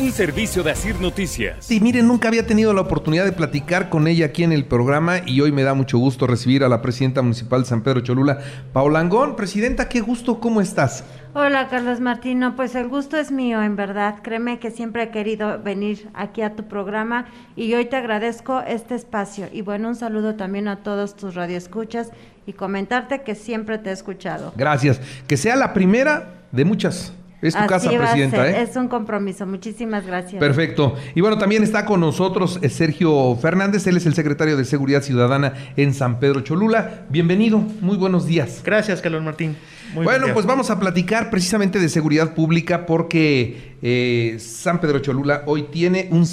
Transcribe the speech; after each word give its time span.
Un 0.00 0.12
servicio 0.12 0.62
de 0.62 0.70
Asir 0.70 0.98
Noticias. 0.98 1.58
Sí, 1.60 1.78
miren, 1.78 2.08
nunca 2.08 2.28
había 2.28 2.46
tenido 2.46 2.72
la 2.72 2.80
oportunidad 2.80 3.26
de 3.26 3.32
platicar 3.32 3.90
con 3.90 4.08
ella 4.08 4.24
aquí 4.24 4.42
en 4.42 4.50
el 4.50 4.64
programa 4.64 5.18
y 5.26 5.42
hoy 5.42 5.52
me 5.52 5.62
da 5.62 5.74
mucho 5.74 5.98
gusto 5.98 6.26
recibir 6.26 6.64
a 6.64 6.70
la 6.70 6.80
presidenta 6.80 7.20
municipal 7.20 7.60
de 7.60 7.68
San 7.68 7.82
Pedro 7.82 8.00
Cholula, 8.00 8.38
Paula 8.72 9.00
Angón. 9.00 9.36
Presidenta, 9.36 9.90
qué 9.90 10.00
gusto, 10.00 10.40
¿cómo 10.40 10.62
estás? 10.62 11.04
Hola 11.34 11.68
Carlos 11.68 12.00
Martino, 12.00 12.56
pues 12.56 12.74
el 12.76 12.88
gusto 12.88 13.18
es 13.18 13.30
mío 13.30 13.62
en 13.62 13.76
verdad. 13.76 14.20
Créeme 14.22 14.58
que 14.58 14.70
siempre 14.70 15.02
he 15.02 15.10
querido 15.10 15.62
venir 15.62 16.08
aquí 16.14 16.40
a 16.40 16.56
tu 16.56 16.66
programa 16.66 17.26
y 17.54 17.74
hoy 17.74 17.84
te 17.84 17.96
agradezco 17.96 18.62
este 18.62 18.94
espacio. 18.94 19.48
Y 19.52 19.60
bueno, 19.60 19.88
un 19.88 19.96
saludo 19.96 20.34
también 20.34 20.66
a 20.68 20.76
todos 20.76 21.14
tus 21.14 21.34
radioescuchas 21.34 22.08
y 22.46 22.54
comentarte 22.54 23.20
que 23.20 23.34
siempre 23.34 23.76
te 23.76 23.90
he 23.90 23.92
escuchado. 23.92 24.54
Gracias. 24.56 24.98
Que 25.26 25.36
sea 25.36 25.56
la 25.56 25.74
primera 25.74 26.40
de 26.52 26.64
muchas. 26.64 27.12
Es 27.42 27.54
tu 27.54 27.66
casa, 27.66 27.90
presidenta. 27.90 28.48
¿eh? 28.48 28.62
Es 28.62 28.76
un 28.76 28.88
compromiso. 28.88 29.46
Muchísimas 29.46 30.06
gracias. 30.06 30.40
Perfecto. 30.40 30.94
Y 31.14 31.20
bueno, 31.20 31.38
también 31.38 31.62
está 31.62 31.86
con 31.86 32.00
nosotros 32.00 32.58
eh, 32.62 32.68
Sergio 32.68 33.36
Fernández. 33.36 33.86
Él 33.86 33.96
es 33.96 34.06
el 34.06 34.14
secretario 34.14 34.56
de 34.56 34.64
Seguridad 34.64 35.02
Ciudadana 35.02 35.54
en 35.76 35.94
San 35.94 36.20
Pedro 36.20 36.42
Cholula. 36.42 37.06
Bienvenido. 37.08 37.58
Muy 37.80 37.96
buenos 37.96 38.26
días. 38.26 38.60
Gracias, 38.64 39.00
Carlos 39.00 39.22
Martín. 39.22 39.56
bueno, 39.94 40.26
pues 40.34 40.44
vamos 40.44 40.70
a 40.70 40.78
platicar 40.78 41.30
precisamente 41.30 41.78
de 41.78 41.88
seguridad 41.88 42.34
pública 42.34 42.84
porque 42.86 43.76
eh, 43.82 44.36
San 44.38 44.80
Pedro 44.80 44.98
Cholula 44.98 45.42
hoy 45.46 45.64
tiene 45.64 46.08
un 46.10 46.26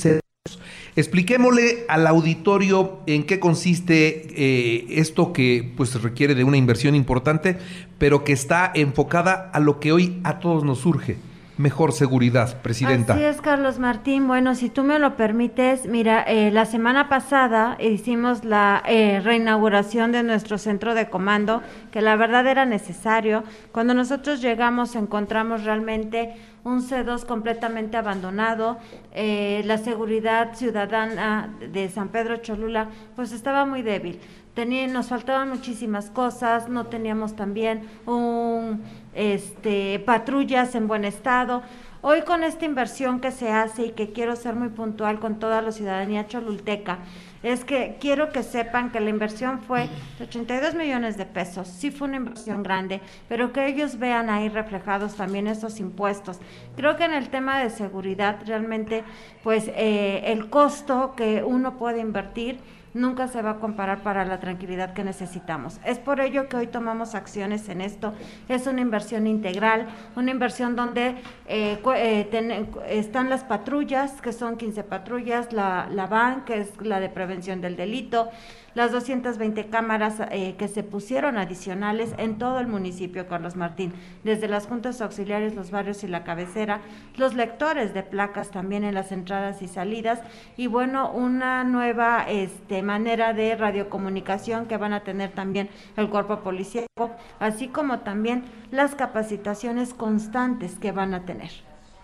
Expliquémosle 0.95 1.85
al 1.87 2.07
auditorio 2.07 2.99
en 3.05 3.23
qué 3.23 3.39
consiste 3.39 4.27
eh, 4.35 4.85
esto 4.89 5.33
que 5.33 5.73
pues 5.75 6.01
requiere 6.01 6.35
de 6.35 6.43
una 6.43 6.57
inversión 6.57 6.95
importante, 6.95 7.57
pero 7.97 8.23
que 8.23 8.33
está 8.33 8.71
enfocada 8.73 9.49
a 9.53 9.59
lo 9.59 9.79
que 9.79 9.91
hoy 9.91 10.19
a 10.23 10.39
todos 10.39 10.63
nos 10.63 10.79
surge. 10.79 11.17
Mejor 11.57 11.91
seguridad, 11.91 12.61
Presidenta. 12.61 13.13
Así 13.13 13.23
es, 13.23 13.41
Carlos 13.41 13.79
Martín. 13.79 14.27
Bueno, 14.27 14.53
si 14.53 14.69
tú 14.69 14.83
me 14.83 14.99
lo 14.99 15.17
permites, 15.17 15.87
mira, 15.87 16.21
eh, 16.21 16.51
la 16.51 16.65
semana 16.65 17.09
pasada 17.09 17.77
hicimos 17.79 18.45
la 18.45 18.83
eh, 18.85 19.21
reinauguración 19.23 20.11
de 20.11 20.21
nuestro 20.21 20.59
centro 20.59 20.93
de 20.93 21.09
comando, 21.09 21.63
que 21.91 22.01
la 22.01 22.15
verdad 22.15 22.45
era 22.45 22.65
necesario. 22.67 23.43
Cuando 23.71 23.95
nosotros 23.95 24.39
llegamos 24.39 24.95
encontramos 24.95 25.63
realmente 25.63 26.35
un 26.63 26.81
C2 26.81 27.25
completamente 27.25 27.97
abandonado, 27.97 28.77
eh, 29.13 29.61
la 29.65 29.77
seguridad 29.77 30.55
ciudadana 30.55 31.55
de 31.71 31.89
San 31.89 32.09
Pedro 32.09 32.37
Cholula 32.37 32.89
pues 33.15 33.31
estaba 33.31 33.65
muy 33.65 33.81
débil. 33.81 34.19
Tenía, 34.53 34.87
nos 34.87 35.09
faltaban 35.09 35.49
muchísimas 35.49 36.09
cosas, 36.09 36.67
no 36.67 36.87
teníamos 36.87 37.35
también 37.35 37.83
un, 38.07 38.81
este, 39.13 39.99
patrullas 39.99 40.73
en 40.73 40.87
buen 40.87 41.05
estado. 41.05 41.61
Hoy 42.01 42.21
con 42.21 42.43
esta 42.43 42.65
inversión 42.65 43.19
que 43.19 43.31
se 43.31 43.49
hace 43.49 43.87
y 43.87 43.91
que 43.91 44.11
quiero 44.11 44.35
ser 44.35 44.53
muy 44.53 44.69
puntual 44.69 45.19
con 45.19 45.39
toda 45.39 45.63
la 45.63 45.71
ciudadanía 45.71 46.27
cholulteca, 46.27 46.99
es 47.41 47.65
que 47.65 47.97
quiero 47.99 48.31
que 48.31 48.43
sepan 48.43 48.91
que 48.91 48.99
la 48.99 49.09
inversión 49.09 49.61
fue 49.61 49.89
de 50.19 50.25
82 50.25 50.75
millones 50.75 51.17
de 51.17 51.25
pesos, 51.25 51.67
sí 51.67 51.89
fue 51.89 52.07
una 52.07 52.17
inversión 52.17 52.61
grande, 52.61 53.01
pero 53.27 53.51
que 53.51 53.65
ellos 53.65 53.97
vean 53.97 54.29
ahí 54.29 54.47
reflejados 54.47 55.15
también 55.15 55.47
esos 55.47 55.79
impuestos. 55.79 56.39
Creo 56.75 56.97
que 56.97 57.05
en 57.05 57.13
el 57.13 57.29
tema 57.29 57.59
de 57.59 57.71
seguridad 57.71 58.37
realmente, 58.45 59.03
pues 59.43 59.67
eh, 59.69 60.21
el 60.25 60.51
costo 60.51 61.15
que 61.17 61.43
uno 61.43 61.77
puede 61.77 61.99
invertir, 61.99 62.59
nunca 62.97 63.27
se 63.27 63.41
va 63.41 63.51
a 63.51 63.59
comparar 63.59 64.01
para 64.01 64.25
la 64.25 64.39
tranquilidad 64.39 64.93
que 64.93 65.03
necesitamos. 65.03 65.79
Es 65.85 65.99
por 65.99 66.19
ello 66.19 66.49
que 66.49 66.57
hoy 66.57 66.67
tomamos 66.67 67.15
acciones 67.15 67.69
en 67.69 67.81
esto. 67.81 68.13
Es 68.49 68.67
una 68.67 68.81
inversión 68.81 69.27
integral, 69.27 69.87
una 70.15 70.31
inversión 70.31 70.75
donde 70.75 71.15
eh, 71.47 71.81
eh, 71.95 72.65
están 72.89 73.29
las 73.29 73.43
patrullas, 73.43 74.21
que 74.21 74.33
son 74.33 74.57
15 74.57 74.83
patrullas, 74.83 75.53
la, 75.53 75.87
la 75.91 76.07
VAN, 76.07 76.45
que 76.45 76.59
es 76.59 76.81
la 76.81 76.99
de 76.99 77.09
prevención 77.09 77.61
del 77.61 77.75
delito, 77.75 78.29
las 78.77 78.91
220 78.91 79.69
cámaras 79.69 80.21
eh, 80.29 80.53
que 80.55 80.67
se 80.67 80.83
pusieron 80.83 81.39
adicionales 81.39 82.13
en 82.19 82.37
todo 82.37 82.59
el 82.59 82.67
municipio, 82.67 83.27
Carlos 83.27 83.55
Martín, 83.55 83.91
desde 84.23 84.47
las 84.47 84.67
juntas 84.67 85.01
auxiliares, 85.01 85.55
los 85.55 85.71
barrios 85.71 86.03
y 86.03 86.07
la 86.07 86.23
cabecera, 86.23 86.81
los 87.15 87.33
lectores 87.33 87.95
de 87.95 88.03
placas 88.03 88.51
también 88.51 88.83
en 88.83 88.93
las 88.93 89.11
entradas 89.11 89.63
y 89.63 89.67
salidas, 89.67 90.21
y 90.57 90.67
bueno, 90.67 91.11
una 91.11 91.63
nueva 91.63 92.25
este, 92.29 92.83
manera 92.87 93.33
de 93.33 93.55
radiocomunicación 93.55 94.65
que 94.65 94.77
van 94.77 94.93
a 94.93 95.01
tener 95.01 95.31
también 95.31 95.69
el 95.97 96.09
cuerpo 96.09 96.39
policíaco, 96.39 97.11
así 97.39 97.67
como 97.67 97.99
también 97.99 98.45
las 98.71 98.95
capacitaciones 98.95 99.93
constantes 99.93 100.79
que 100.79 100.91
van 100.91 101.13
a 101.13 101.25
tener. 101.25 101.51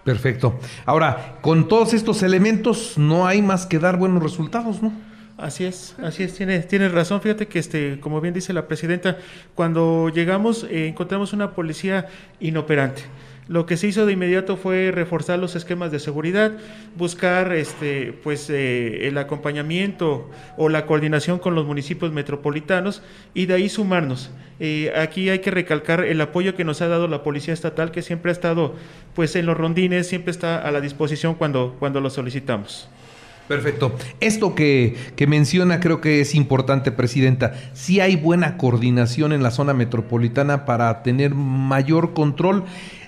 Perfecto. 0.03 0.59
Ahora, 0.85 1.37
con 1.41 1.67
todos 1.67 1.93
estos 1.93 2.21
elementos 2.23 2.97
no 2.97 3.25
hay 3.25 3.41
más 3.41 3.65
que 3.65 3.79
dar 3.79 3.97
buenos 3.97 4.21
resultados, 4.21 4.83
¿no? 4.83 4.91
Así 5.37 5.65
es, 5.65 5.95
así 6.03 6.23
es, 6.23 6.35
tienes, 6.35 6.67
tiene 6.67 6.89
razón. 6.89 7.19
Fíjate 7.21 7.47
que, 7.47 7.57
este, 7.57 7.99
como 7.99 8.21
bien 8.21 8.33
dice 8.33 8.53
la 8.53 8.67
presidenta, 8.67 9.17
cuando 9.55 10.09
llegamos 10.09 10.65
eh, 10.69 10.87
encontramos 10.87 11.33
una 11.33 11.51
policía 11.51 12.07
inoperante. 12.39 13.03
Lo 13.47 13.65
que 13.65 13.77
se 13.77 13.87
hizo 13.87 14.05
de 14.05 14.13
inmediato 14.13 14.55
fue 14.55 14.91
reforzar 14.91 15.39
los 15.39 15.55
esquemas 15.55 15.91
de 15.91 15.99
seguridad, 15.99 16.53
buscar 16.95 17.53
este, 17.53 18.13
pues, 18.23 18.49
eh, 18.49 19.07
el 19.07 19.17
acompañamiento 19.17 20.29
o 20.57 20.69
la 20.69 20.85
coordinación 20.85 21.39
con 21.39 21.53
los 21.55 21.65
municipios 21.65 22.13
metropolitanos 22.13 23.01
y 23.33 23.45
de 23.45 23.55
ahí 23.55 23.69
sumarnos. 23.69 24.31
Eh, 24.59 24.93
aquí 24.95 25.29
hay 25.29 25.39
que 25.39 25.51
recalcar 25.51 26.05
el 26.05 26.21
apoyo 26.21 26.55
que 26.55 26.63
nos 26.63 26.81
ha 26.81 26.87
dado 26.87 27.07
la 27.07 27.23
Policía 27.23 27.53
Estatal, 27.53 27.91
que 27.91 28.01
siempre 28.01 28.31
ha 28.31 28.33
estado 28.33 28.75
pues, 29.13 29.35
en 29.35 29.45
los 29.45 29.57
rondines, 29.57 30.07
siempre 30.07 30.31
está 30.31 30.59
a 30.59 30.71
la 30.71 30.79
disposición 30.79 31.35
cuando, 31.35 31.75
cuando 31.79 31.99
lo 31.99 32.09
solicitamos. 32.09 32.89
Perfecto. 33.47 33.93
Esto 34.21 34.55
que, 34.55 34.95
menciona 35.27 35.79
creo 35.79 35.99
que 35.99 36.21
es 36.21 36.33
importante, 36.33 36.91
Presidenta. 36.91 37.53
Si 37.73 37.99
hay 37.99 38.15
buena 38.15 38.57
coordinación 38.57 39.33
en 39.33 39.43
la 39.43 39.51
zona 39.51 39.73
metropolitana 39.73 40.65
para 40.65 41.03
tener 41.03 41.35
mayor 41.35 42.13
control 42.13 42.63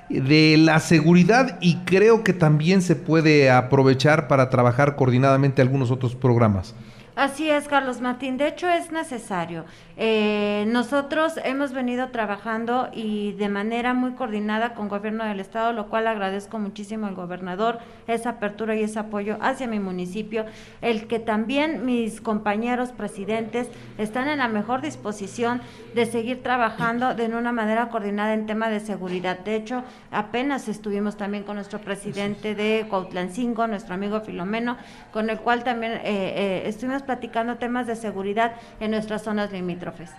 de 0.10 0.56
la 0.58 0.80
seguridad 0.80 1.58
y 1.62 1.78
creo 1.78 2.24
que 2.24 2.34
también 2.34 2.82
se 2.82 2.96
puede 2.96 3.50
aprovechar 3.50 4.28
para 4.28 4.50
trabajar 4.50 4.96
coordinadamente 4.96 5.62
algunos 5.62 5.92
otros 5.92 6.16
programas. 6.16 6.76
Así 7.16 7.50
es, 7.50 7.70
Carlos 7.70 8.02
Martín. 8.02 8.36
De 8.36 8.46
hecho, 8.46 8.70
es 8.70 8.92
necesario. 8.92 9.64
Eh, 9.96 10.66
nosotros 10.68 11.40
hemos 11.46 11.72
venido 11.72 12.10
trabajando 12.10 12.90
y 12.94 13.32
de 13.34 13.48
manera 13.48 13.94
muy 13.94 14.12
coordinada 14.12 14.74
con 14.74 14.90
gobierno 14.90 15.24
del 15.24 15.40
estado, 15.40 15.72
lo 15.72 15.88
cual 15.88 16.08
agradezco 16.08 16.60
muchísimo 16.60 17.08
al 17.08 17.16
gobernador 17.16 17.80
esa 18.08 18.32
apertura 18.32 18.76
y 18.76 18.84
ese 18.84 19.00
apoyo 19.00 19.38
hacia 19.40 19.68
mi 19.68 19.80
municipio, 19.80 20.46
el 20.82 21.08
que 21.08 21.20
también 21.20 21.86
mis 21.86 22.20
compañeros 22.20 22.92
presidentes 22.92 23.70
están 23.98 24.28
en 24.28 24.40
la 24.40 24.50
mejor 24.50 24.82
disposición 24.82 25.62
de 25.94 26.06
seguir 26.06 26.44
trabajando 26.44 27.16
de 27.16 27.28
una 27.28 27.54
manera 27.54 27.88
coordinada 27.88 28.34
en 28.34 28.46
tema 28.46 28.70
de 28.70 28.82
seguridad. 28.82 29.40
De 29.40 29.56
hecho, 29.56 29.84
apenas 30.12 30.68
estuvimos 30.68 31.16
también 31.16 31.46
con 31.46 31.56
nuestro 31.56 31.80
presidente 31.80 32.56
de 32.56 32.86
Cuautlancingo, 32.90 33.68
nuestro 33.68 33.94
amigo 33.94 34.20
Filomeno, 34.20 34.76
con 35.14 35.30
el 35.30 35.40
cual 35.40 35.64
también 35.64 35.94
eh, 35.94 36.00
eh, 36.04 36.64
estuvimos 36.66 37.05
platicando 37.06 37.56
temas 37.56 37.88
de 37.88 37.96
seguridad 37.96 38.54
en 38.80 38.92
nuestras 38.92 39.24
zonas 39.24 39.52
limítrofes. 39.52 40.12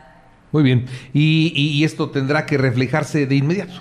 Muy 0.53 0.63
bien. 0.63 0.87
Y, 1.13 1.85
esto 1.85 2.11
tendrá 2.11 2.47
que 2.47 2.57
reflejarse 2.57 3.27
de 3.27 3.35
inmediato. 3.37 3.75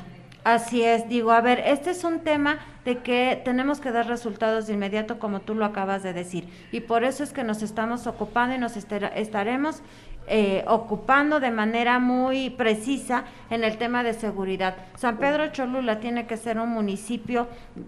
Así 0.43 0.83
es, 0.83 1.09
digo, 1.09 1.31
a 1.31 1.41
ver, 1.41 1.59
este 1.65 1.89
es 1.89 2.03
un 2.03 2.19
tema 2.19 2.59
de 2.85 2.99
que 2.99 3.41
tenemos 3.43 3.79
que 3.79 3.91
dar 3.91 4.07
resultados 4.07 4.67
de 4.67 4.73
inmediato, 4.73 5.17
como 5.17 5.41
tú 5.41 5.55
lo 5.55 5.65
acabas 5.65 6.03
de 6.03 6.13
decir. 6.13 6.47
Y 6.71 6.81
por 6.81 7.03
eso 7.03 7.23
es 7.23 7.33
que 7.33 7.43
nos 7.43 7.63
estamos 7.63 8.05
ocupando 8.05 8.53
y 8.53 8.59
nos 8.59 8.77
estaremos 8.77 9.81
eh, 10.27 10.63
ocupando 10.67 11.39
de 11.39 11.51
manera 11.51 11.99
muy 11.99 12.49
precisa 12.49 13.25
en 13.49 13.63
el 13.63 13.77
tema 13.77 14.03
de 14.03 14.13
seguridad. 14.13 14.75
San 14.97 15.17
Pedro 15.17 15.51
Cholula 15.51 15.99
tiene 15.99 16.25
que 16.25 16.37
ser 16.37 16.57
un 16.59 16.69
municipio 16.69 17.47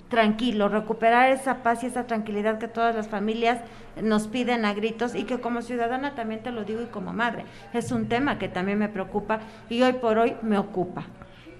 tranquilo, 0.09 0.69
recuperar 0.69 1.31
esa 1.31 1.63
paz 1.63 1.83
y 1.83 1.87
esa 1.87 2.05
tranquilidad 2.05 2.59
que 2.59 2.67
todas 2.67 2.95
las 2.95 3.07
familias 3.07 3.59
nos 4.01 4.27
piden 4.27 4.65
a 4.65 4.73
gritos 4.73 5.15
y 5.15 5.23
que 5.23 5.39
como 5.39 5.61
ciudadana 5.61 6.13
también 6.13 6.43
te 6.43 6.51
lo 6.51 6.63
digo 6.63 6.81
y 6.83 6.87
como 6.87 7.13
madre, 7.13 7.45
es 7.73 7.91
un 7.91 8.07
tema 8.07 8.37
que 8.37 8.49
también 8.49 8.77
me 8.77 8.89
preocupa 8.89 9.39
y 9.69 9.81
hoy 9.81 9.93
por 9.93 10.17
hoy 10.19 10.35
me 10.43 10.57
ocupa. 10.57 11.05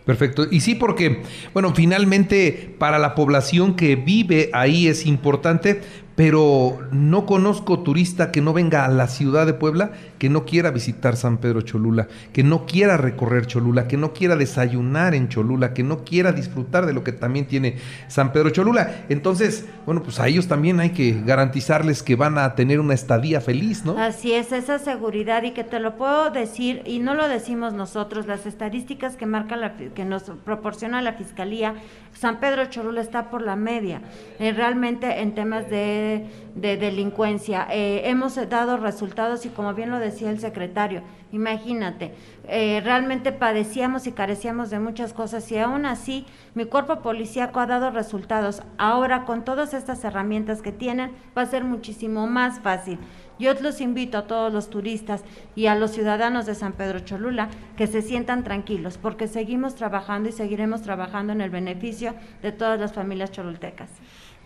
Perfecto. 0.07 0.47
Y 0.49 0.61
sí, 0.61 0.73
porque, 0.73 1.23
bueno, 1.53 1.75
finalmente 1.75 2.75
para 2.79 2.97
la 2.97 3.13
población 3.13 3.75
que 3.75 3.97
vive 3.97 4.49
ahí 4.53 4.87
es 4.87 5.05
importante, 5.05 5.81
pero 6.15 6.79
no 6.93 7.25
conozco 7.25 7.79
turista 7.79 8.31
que 8.31 8.41
no 8.41 8.53
venga 8.53 8.85
a 8.85 8.87
la 8.87 9.09
ciudad 9.09 9.45
de 9.45 9.53
Puebla 9.53 9.91
que 10.17 10.29
no 10.29 10.45
quiera 10.45 10.71
visitar 10.71 11.15
San 11.15 11.37
Pedro 11.37 11.61
Cholula, 11.61 12.07
que 12.33 12.43
no 12.43 12.65
quiera 12.65 12.97
recorrer 12.97 13.45
Cholula, 13.45 13.87
que 13.87 13.97
no 13.97 14.13
quiera 14.13 14.35
desayunar 14.35 15.13
en 15.13 15.29
Cholula, 15.29 15.73
que 15.73 15.83
no 15.83 16.03
quiera 16.03 16.31
disfrutar 16.31 16.85
de 16.85 16.93
lo 16.93 17.03
que 17.03 17.11
también 17.11 17.45
tiene 17.45 17.77
San 18.07 18.31
Pedro 18.31 18.49
Cholula. 18.49 19.05
Entonces, 19.09 19.65
bueno, 19.85 20.03
pues 20.03 20.19
a 20.19 20.27
ellos 20.27 20.47
también 20.47 20.79
hay 20.79 20.91
que 20.91 21.21
garantizarles 21.25 22.03
que 22.03 22.15
van 22.15 22.37
a 22.37 22.55
tener 22.55 22.79
una 22.79 22.93
estadía 22.93 23.41
feliz, 23.41 23.85
¿no? 23.85 23.97
Así 23.97 24.33
es, 24.33 24.51
esa 24.51 24.79
seguridad 24.79 25.43
y 25.43 25.51
que 25.51 25.63
te 25.63 25.79
lo 25.79 25.97
puedo 25.97 26.31
decir 26.31 26.81
y 26.85 26.99
no 26.99 27.13
lo 27.13 27.27
decimos 27.27 27.73
nosotros, 27.73 28.27
las 28.27 28.45
estadísticas 28.45 29.15
que 29.15 29.25
marca 29.25 29.55
la, 29.55 29.75
que 29.77 30.05
nos 30.05 30.23
proporciona 30.43 31.01
la 31.01 31.13
fiscalía, 31.13 31.75
San 32.13 32.39
Pedro 32.39 32.65
Cholula 32.65 33.01
está 33.01 33.29
por 33.29 33.41
la 33.43 33.55
media, 33.55 34.01
eh, 34.39 34.51
realmente 34.51 35.21
en 35.21 35.35
temas 35.35 35.69
de, 35.69 36.25
delincuencia. 36.55 37.67
Eh, 37.69 38.01
hemos 38.05 38.35
dado 38.49 38.77
resultados 38.77 39.45
y 39.45 39.49
como 39.49 39.75
bien 39.75 39.91
lo 39.91 39.99
decía 39.99 40.06
el 40.07 40.39
secretario, 40.39 41.01
imagínate, 41.31 42.13
eh, 42.47 42.81
realmente 42.83 43.31
padecíamos 43.31 44.07
y 44.07 44.11
carecíamos 44.11 44.69
de 44.69 44.79
muchas 44.79 45.13
cosas 45.13 45.51
y 45.51 45.57
aún 45.57 45.85
así 45.85 46.25
mi 46.55 46.65
cuerpo 46.65 47.01
policíaco 47.01 47.59
ha 47.59 47.67
dado 47.67 47.91
resultados. 47.91 48.61
Ahora 48.77 49.25
con 49.25 49.45
todas 49.45 49.73
estas 49.73 50.03
herramientas 50.03 50.61
que 50.61 50.71
tienen 50.71 51.11
va 51.37 51.43
a 51.43 51.47
ser 51.47 51.63
muchísimo 51.63 52.27
más 52.27 52.59
fácil. 52.59 52.99
Yo 53.39 53.53
los 53.53 53.81
invito 53.81 54.17
a 54.17 54.27
todos 54.27 54.51
los 54.51 54.69
turistas 54.69 55.23
y 55.55 55.67
a 55.67 55.75
los 55.75 55.91
ciudadanos 55.91 56.45
de 56.45 56.55
San 56.55 56.73
Pedro 56.73 56.99
Cholula 57.01 57.49
que 57.75 57.85
se 57.85 58.01
sientan 58.01 58.43
tranquilos 58.43 58.97
porque 58.97 59.27
seguimos 59.27 59.75
trabajando 59.75 60.29
y 60.29 60.31
seguiremos 60.31 60.81
trabajando 60.81 61.33
en 61.33 61.41
el 61.41 61.51
beneficio 61.51 62.15
de 62.41 62.51
todas 62.51 62.79
las 62.79 62.93
familias 62.93 63.31
cholultecas. 63.31 63.91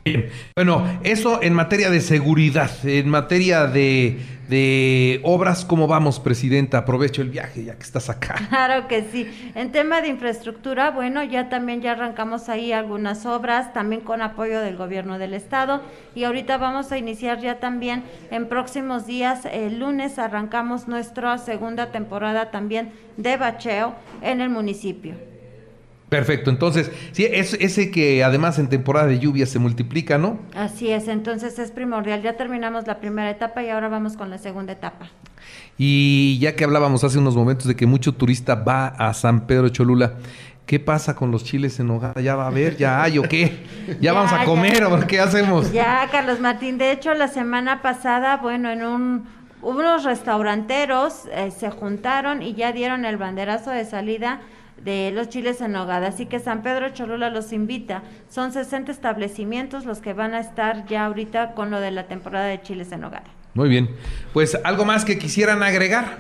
Bien. 0.04 0.30
Bueno, 0.56 0.84
eso 1.04 1.44
en 1.44 1.54
materia 1.54 1.92
de 1.92 2.02
seguridad, 2.02 2.72
en 2.84 3.08
materia 3.08 3.68
de, 3.68 4.20
de, 4.50 5.20
obras, 5.24 5.64
¿cómo 5.64 5.88
vamos, 5.88 6.20
Presidenta? 6.20 6.80
Aprovecho 6.80 7.22
el 7.22 7.30
viaje 7.30 7.64
ya 7.64 7.76
que 7.76 7.84
estás 7.84 8.10
acá. 8.10 8.36
Claro 8.50 8.88
que 8.88 9.04
sí. 9.12 9.28
En 9.54 9.72
tema 9.72 10.02
de 10.02 10.08
infraestructura, 10.08 10.90
bueno, 10.90 11.24
ya 11.24 11.50
también 11.50 11.82
ya 11.82 11.92
arrancamos 11.92 12.50
ahí 12.50 12.72
algunas 12.72 13.26
obras, 13.28 13.74
también 13.74 14.02
con 14.02 14.22
apoyo 14.22 14.60
del 14.62 14.76
gobierno 14.76 15.20
del 15.20 15.36
estado. 15.36 15.82
Y 16.16 16.24
ahorita 16.24 16.58
vamos 16.58 16.92
a 16.92 16.98
iniciar 16.98 17.40
ya 17.40 17.60
también 17.60 18.04
en 18.32 18.48
próximos 18.48 19.06
días, 19.06 19.46
el 19.46 19.80
lunes 19.80 20.18
arrancamos 20.18 20.88
nuestra 20.88 21.38
segunda 21.38 21.92
temporada 21.92 22.50
también 22.50 22.92
de 23.18 23.38
bacheo 23.38 23.94
en 24.22 24.42
el 24.42 24.50
municipio. 24.50 25.31
Perfecto, 26.12 26.50
entonces, 26.50 26.92
sí, 27.14 27.24
es 27.24 27.54
ese 27.54 27.90
que 27.90 28.22
además 28.22 28.60
en 28.60 28.68
temporada 28.68 29.08
de 29.08 29.18
lluvia 29.18 29.46
se 29.46 29.60
multiplica, 29.60 30.18
¿no? 30.18 30.40
Así 30.54 30.92
es, 30.92 31.08
entonces 31.08 31.58
es 31.58 31.72
primordial. 31.72 32.22
Ya 32.22 32.36
terminamos 32.36 32.86
la 32.86 33.00
primera 33.00 33.30
etapa 33.30 33.64
y 33.64 33.70
ahora 33.70 33.88
vamos 33.88 34.18
con 34.18 34.30
la 34.30 34.38
segunda 34.38 34.74
etapa. 34.74 35.08
Y 35.78 36.38
ya 36.42 36.54
que 36.58 36.66
hablábamos 36.66 37.06
hace 37.06 37.18
unos 37.18 37.38
momentos 37.38 37.66
de 37.66 37.78
que 37.78 37.86
mucho 37.86 38.14
turista 38.14 38.56
va 38.56 38.88
a 38.88 39.14
San 39.14 39.48
Pedro 39.48 39.70
Cholula, 39.70 40.16
¿qué 40.66 40.82
pasa 40.82 41.16
con 41.16 41.32
los 41.32 41.46
chiles 41.46 41.80
en 41.80 41.90
hogar? 41.90 42.20
¿Ya 42.22 42.36
va 42.36 42.44
a 42.44 42.48
haber? 42.48 42.76
¿Ya 42.76 43.02
hay 43.02 43.18
o 43.18 43.22
qué? 43.22 43.64
¿Ya, 44.02 44.12
vamos 44.14 44.34
a 44.34 44.44
comer 44.44 44.84
o 44.84 45.08
qué 45.08 45.22
hacemos? 45.22 45.72
Ya, 45.72 46.10
Carlos 46.12 46.42
Martín. 46.42 46.78
De 46.78 46.92
hecho, 46.92 47.14
la 47.14 47.30
semana 47.30 47.82
pasada, 47.82 48.36
bueno, 48.36 48.70
en 48.70 48.84
un 48.84 49.42
unos 49.62 50.04
restauranteros 50.04 51.26
eh, 51.32 51.52
se 51.52 51.70
juntaron 51.70 52.42
y 52.42 52.54
ya 52.54 52.74
dieron 52.74 53.06
el 53.06 53.16
banderazo 53.16 53.70
de 53.70 53.86
salida 53.86 54.42
de 54.84 55.12
los 55.12 55.30
chiles 55.30 55.62
en 55.62 55.74
nogada. 55.74 56.08
Así 56.08 56.26
que 56.26 56.40
San 56.40 56.62
Pedro 56.64 56.90
Cholula 56.90 57.30
los 57.30 57.54
invita. 57.54 58.04
Son 58.30 58.52
60 58.52 58.92
establecimientos 58.92 59.86
los 59.86 60.00
que 60.00 60.14
van 60.14 60.34
a 60.34 60.40
estar 60.40 60.86
ya 60.88 61.06
ahorita 61.06 61.54
con 61.54 61.72
lo 61.72 61.80
de 61.80 61.92
la 61.92 62.08
temporada 62.08 62.46
de 62.46 62.62
chiles 62.62 62.92
en 62.92 63.02
nogada. 63.02 63.26
Muy 63.54 63.70
bien. 63.70 63.90
Pues 64.34 64.58
algo 64.64 64.86
más 64.86 65.06
que 65.06 65.18
quisieran 65.18 65.62
agregar. 65.64 66.18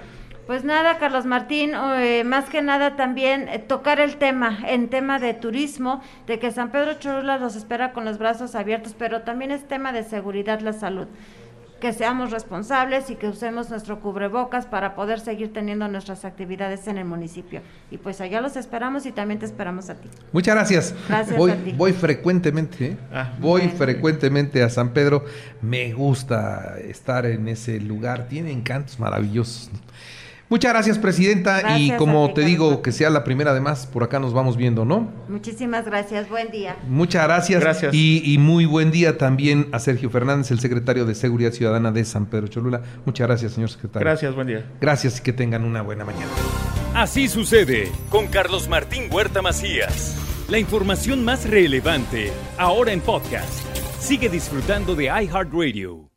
Pues 0.48 0.66
nada, 0.66 0.98
Carlos 0.98 1.26
Martín, 1.26 1.72
eh, 1.76 2.24
más 2.26 2.50
que 2.50 2.62
nada 2.62 2.96
también 2.98 3.48
eh, 3.48 3.60
tocar 3.60 4.02
el 4.02 4.18
tema, 4.18 4.60
en 4.68 4.90
tema 4.90 5.18
de 5.18 5.34
turismo, 5.34 6.02
de 6.28 6.40
que 6.40 6.52
San 6.52 6.72
Pedro 6.72 6.96
Cholula 6.96 7.38
los 7.38 7.56
espera 7.56 7.94
con 7.94 8.04
los 8.04 8.18
brazos 8.18 8.56
abiertos, 8.56 8.96
pero 8.98 9.22
también 9.22 9.52
es 9.52 9.68
tema 9.68 9.94
de 9.94 10.04
seguridad, 10.04 10.60
la 10.60 10.74
salud 10.74 11.08
que 11.82 11.92
seamos 11.92 12.32
responsables 12.32 13.10
y 13.10 13.16
que 13.16 13.28
usemos 13.28 13.70
nuestro 13.70 14.00
cubrebocas 14.00 14.68
para 14.68 14.96
poder 14.96 15.20
seguir 15.20 15.52
teniendo 15.52 15.90
nuestras 15.90 16.24
actividades 16.24 16.88
en 16.88 16.98
el 16.98 17.04
municipio. 17.04 17.62
Y 17.90 17.98
pues 17.98 18.22
allá 18.22 18.40
los 18.40 18.56
esperamos 18.56 19.06
y 19.06 19.12
también 19.12 19.40
te 19.40 19.46
esperamos 19.46 19.90
a 19.90 19.96
ti. 19.96 20.08
Muchas 20.32 20.56
gracias. 20.56 20.96
Gracias 21.10 21.38
voy, 21.38 21.52
a 21.52 21.56
ti. 21.56 21.74
Voy 21.74 21.92
frecuentemente, 21.92 22.86
¿eh? 22.86 22.98
ah, 23.12 23.34
voy 23.40 23.68
frecuentemente 23.68 24.64
a 24.64 24.70
San 24.70 24.94
Pedro. 24.94 25.26
Me 25.62 25.92
gusta 25.92 26.78
estar 26.80 27.26
en 27.26 27.50
ese 27.50 27.82
lugar. 27.82 28.28
Tiene 28.30 28.52
encantos 28.52 28.98
maravillosos. 29.00 29.70
Muchas 30.52 30.74
gracias, 30.74 31.00
Presidenta. 31.00 31.80
y 31.80 31.92
como 31.96 32.34
te 32.34 32.42
digo, 32.42 32.82
que 32.82 32.92
sea 32.92 33.10
la 33.10 33.24
primera, 33.24 33.52
además, 33.52 33.88
por 33.88 34.04
acá 34.04 34.20
nos 34.20 34.34
vamos 34.34 34.58
viendo, 34.58 34.84
¿no? 34.84 35.10
Muchísimas 35.30 35.86
gracias. 35.86 36.28
Buen 36.28 36.52
día. 36.52 36.76
Muchas 36.90 37.24
gracias. 37.24 37.62
Gracias. 37.62 37.94
Y, 37.94 38.36
muy 38.38 38.66
buen 38.66 38.92
día 38.92 39.18
también 39.18 39.70
a 39.72 39.80
Sergio 39.80 40.10
Fernández, 40.10 40.52
el 40.52 40.60
secretario 40.60 41.06
de 41.06 41.16
Seguridad 41.16 41.54
Ciudadana 41.54 41.94
de 41.94 42.04
San 42.04 42.26
Pedro 42.26 42.48
Cholula. 42.50 42.82
Muchas 43.06 43.28
gracias, 43.28 43.54
señor 43.54 43.70
secretario. 43.70 44.06
Gracias, 44.06 44.36
buen 44.36 44.48
día. 44.48 44.70
Gracias 44.82 45.20
y 45.20 45.24
que 45.24 45.32
tengan 45.32 45.64
una 45.64 45.84
buena 45.84 46.04
mañana. 46.04 46.28
Así 46.94 47.30
sucede 47.30 47.90
con 48.10 48.28
Carlos 48.28 48.68
Martín 48.68 49.04
Huerta 49.10 49.42
Macías. 49.42 50.18
La 50.50 50.60
información 50.60 51.24
más 51.24 51.50
relevante, 51.50 52.34
ahora 52.58 52.92
en 52.92 53.00
podcast. 53.00 53.66
Sigue 54.02 54.28
disfrutando 54.28 54.96
de 54.96 55.06
iHeartRadio. 55.06 56.11